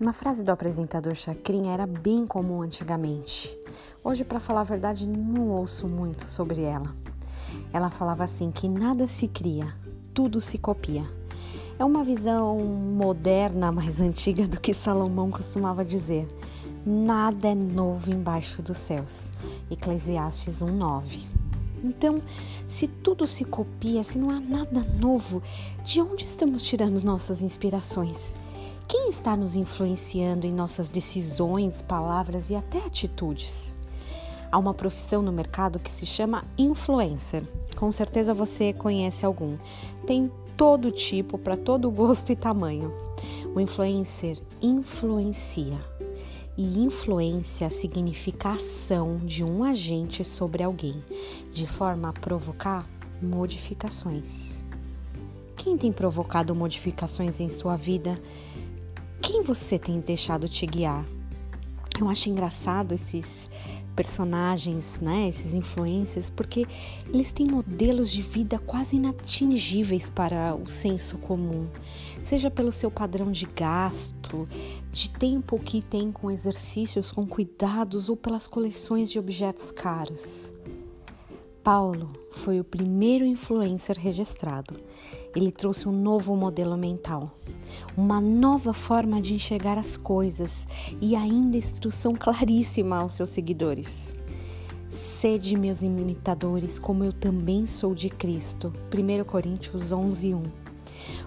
Uma 0.00 0.12
frase 0.12 0.44
do 0.44 0.52
apresentador 0.52 1.16
Chacrinha 1.16 1.72
era 1.72 1.84
bem 1.84 2.24
comum 2.24 2.62
antigamente. 2.62 3.58
Hoje, 4.04 4.22
para 4.22 4.38
falar 4.38 4.60
a 4.60 4.64
verdade, 4.64 5.08
não 5.08 5.48
ouço 5.48 5.88
muito 5.88 6.24
sobre 6.28 6.62
ela. 6.62 6.94
Ela 7.72 7.90
falava 7.90 8.22
assim 8.22 8.52
que 8.52 8.68
nada 8.68 9.08
se 9.08 9.26
cria, 9.26 9.74
tudo 10.14 10.40
se 10.40 10.56
copia. 10.56 11.04
É 11.76 11.84
uma 11.84 12.04
visão 12.04 12.60
moderna, 12.60 13.72
mais 13.72 13.98
antiga 14.00 14.46
do 14.46 14.60
que 14.60 14.72
Salomão 14.72 15.32
costumava 15.32 15.84
dizer. 15.84 16.28
Nada 16.86 17.48
é 17.48 17.54
novo 17.56 18.12
embaixo 18.12 18.62
dos 18.62 18.78
céus. 18.78 19.32
Eclesiastes 19.68 20.62
1:9. 20.62 21.26
Então, 21.82 22.22
se 22.68 22.86
tudo 22.86 23.26
se 23.26 23.44
copia, 23.44 24.04
se 24.04 24.16
não 24.16 24.30
há 24.30 24.38
nada 24.38 24.80
novo, 25.00 25.42
de 25.84 26.00
onde 26.00 26.24
estamos 26.24 26.62
tirando 26.62 27.02
nossas 27.02 27.42
inspirações? 27.42 28.36
Quem 28.88 29.10
está 29.10 29.36
nos 29.36 29.54
influenciando 29.54 30.46
em 30.46 30.52
nossas 30.52 30.88
decisões, 30.88 31.82
palavras 31.82 32.48
e 32.48 32.54
até 32.54 32.78
atitudes? 32.78 33.76
Há 34.50 34.58
uma 34.58 34.72
profissão 34.72 35.20
no 35.20 35.30
mercado 35.30 35.78
que 35.78 35.90
se 35.90 36.06
chama 36.06 36.46
influencer. 36.56 37.42
Com 37.76 37.92
certeza 37.92 38.32
você 38.32 38.72
conhece 38.72 39.26
algum. 39.26 39.58
Tem 40.06 40.32
todo 40.56 40.90
tipo, 40.90 41.36
para 41.36 41.54
todo 41.54 41.90
gosto 41.92 42.32
e 42.32 42.36
tamanho. 42.36 42.90
O 43.54 43.60
influencer 43.60 44.38
influencia. 44.62 45.78
E 46.56 46.82
influência 46.82 47.68
significa 47.68 48.54
ação 48.54 49.18
de 49.18 49.44
um 49.44 49.64
agente 49.64 50.24
sobre 50.24 50.62
alguém, 50.62 51.04
de 51.52 51.66
forma 51.66 52.08
a 52.08 52.12
provocar 52.14 52.88
modificações. 53.20 54.62
Quem 55.56 55.76
tem 55.76 55.92
provocado 55.92 56.54
modificações 56.54 57.38
em 57.38 57.50
sua 57.50 57.76
vida 57.76 58.18
quem 59.28 59.42
você 59.42 59.78
tem 59.78 60.00
deixado 60.00 60.48
te 60.48 60.64
guiar? 60.64 61.04
Eu 62.00 62.08
acho 62.08 62.30
engraçado 62.30 62.94
esses 62.94 63.50
personagens, 63.94 64.98
né, 65.02 65.28
esses 65.28 65.52
influencers, 65.52 66.30
porque 66.30 66.66
eles 67.12 67.30
têm 67.30 67.46
modelos 67.46 68.10
de 68.10 68.22
vida 68.22 68.58
quase 68.58 68.96
inatingíveis 68.96 70.08
para 70.08 70.54
o 70.54 70.66
senso 70.66 71.18
comum, 71.18 71.68
seja 72.22 72.50
pelo 72.50 72.72
seu 72.72 72.90
padrão 72.90 73.30
de 73.30 73.44
gasto, 73.44 74.48
de 74.90 75.10
tempo 75.10 75.58
que 75.58 75.82
tem 75.82 76.10
com 76.10 76.30
exercícios, 76.30 77.12
com 77.12 77.26
cuidados 77.26 78.08
ou 78.08 78.16
pelas 78.16 78.46
coleções 78.46 79.12
de 79.12 79.18
objetos 79.18 79.70
caros. 79.70 80.54
Paulo 81.62 82.14
foi 82.30 82.60
o 82.60 82.64
primeiro 82.64 83.26
influencer 83.26 83.98
registrado. 83.98 84.80
Ele 85.38 85.52
trouxe 85.52 85.88
um 85.88 85.92
novo 85.92 86.34
modelo 86.34 86.76
mental, 86.76 87.30
uma 87.96 88.20
nova 88.20 88.72
forma 88.72 89.22
de 89.22 89.34
enxergar 89.34 89.78
as 89.78 89.96
coisas 89.96 90.66
e 91.00 91.14
ainda 91.14 91.56
instrução 91.56 92.12
claríssima 92.12 92.96
aos 92.96 93.12
seus 93.12 93.28
seguidores. 93.28 94.12
Sede 94.90 95.56
meus 95.56 95.80
imitadores, 95.80 96.80
como 96.80 97.04
eu 97.04 97.12
também 97.12 97.66
sou 97.66 97.94
de 97.94 98.10
Cristo. 98.10 98.72
1 98.92 99.22
Coríntios 99.26 99.92
11, 99.92 100.34
1. 100.34 100.42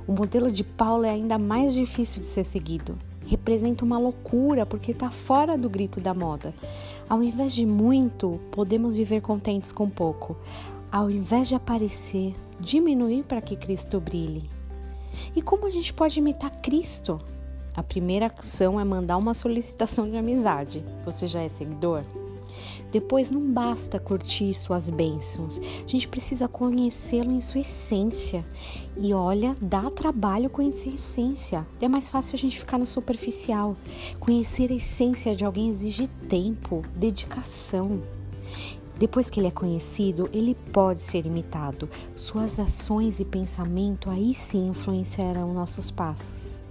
O 0.06 0.12
modelo 0.12 0.52
de 0.52 0.66
Paulo 0.66 1.06
é 1.06 1.12
ainda 1.12 1.38
mais 1.38 1.74
difícil 1.74 2.20
de 2.20 2.26
ser 2.26 2.44
seguido 2.44 2.98
representa 3.26 3.86
uma 3.86 3.98
loucura 3.98 4.66
porque 4.66 4.92
está 4.92 5.10
fora 5.10 5.58
do 5.58 5.70
grito 5.70 6.02
da 6.02 6.14
moda. 6.14 6.54
Ao 7.08 7.24
invés 7.24 7.54
de 7.54 7.66
muito, 7.66 8.42
podemos 8.52 8.98
viver 8.98 9.22
contentes 9.22 9.72
com 9.72 9.90
pouco. 9.90 10.36
Ao 10.92 11.10
invés 11.10 11.48
de 11.48 11.56
aparecer, 11.56 12.36
diminuir 12.60 13.24
para 13.24 13.40
que 13.40 13.56
Cristo 13.56 14.02
brilhe. 14.02 14.50
E 15.34 15.42
como 15.42 15.66
a 15.66 15.70
gente 15.72 15.94
pode 15.94 16.20
imitar 16.20 16.52
Cristo? 16.62 17.18
A 17.74 17.82
primeira 17.82 18.30
ação 18.38 18.78
é 18.78 18.84
mandar 18.84 19.16
uma 19.16 19.34
solicitação 19.34 20.10
de 20.10 20.18
amizade. 20.18 20.84
Você 21.06 21.28
já 21.28 21.42
é 21.42 21.48
seguidor? 21.48 22.04
Depois 22.92 23.32
não 23.32 23.40
basta 23.54 23.98
curtir 24.02 24.54
suas 24.54 24.90
bênçãos, 24.90 25.60
a 25.60 25.88
gente 25.88 26.10
precisa 26.10 26.50
conhecê-lo 26.50 27.32
em 27.32 27.40
sua 27.40 27.62
essência. 27.62 28.46
E 28.98 29.14
olha, 29.14 29.56
dá 29.62 29.90
trabalho 29.90 30.50
conhecer 30.50 30.90
a 30.90 30.96
essência. 30.96 31.68
É 31.82 31.88
mais 31.88 32.12
fácil 32.12 32.36
a 32.36 32.38
gente 32.38 32.60
ficar 32.60 32.78
no 32.78 32.86
superficial. 32.86 33.78
Conhecer 34.20 34.70
a 34.70 34.76
essência 34.76 35.34
de 35.34 35.46
alguém 35.46 35.70
exige 35.70 36.08
tempo, 36.28 36.84
dedicação. 36.98 38.02
Depois 39.02 39.32
que 39.32 39.40
ele 39.40 39.48
é 39.48 39.52
conhecido, 39.52 40.30
ele 40.32 40.54
pode 40.72 41.00
ser 41.00 41.26
imitado. 41.26 41.90
Suas 42.16 42.60
ações 42.60 43.20
e 43.20 43.26
pensamento 43.26 44.12
aí 44.12 44.32
sim 44.32 44.68
influenciarão 44.68 45.56
nossos 45.56 45.90
passos 45.90 46.62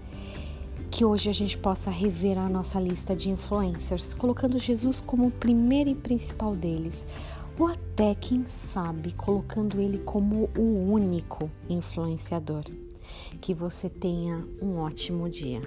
que 0.92 1.04
hoje 1.04 1.28
a 1.30 1.32
gente 1.32 1.56
possa 1.56 1.88
rever 1.88 2.36
a 2.36 2.48
nossa 2.48 2.80
lista 2.80 3.14
de 3.14 3.30
influencers, 3.30 4.12
colocando 4.12 4.58
Jesus 4.58 5.00
como 5.00 5.28
o 5.28 5.30
primeiro 5.30 5.90
e 5.90 5.94
principal 5.94 6.56
deles, 6.56 7.06
ou 7.56 7.68
até, 7.68 8.14
quem 8.14 8.44
sabe, 8.46 9.12
colocando 9.12 9.80
ele 9.80 9.98
como 9.98 10.50
o 10.56 10.92
único 10.92 11.48
influenciador. 11.68 12.64
Que 13.40 13.54
você 13.54 13.88
tenha 13.88 14.44
um 14.60 14.78
ótimo 14.78 15.28
dia. 15.28 15.62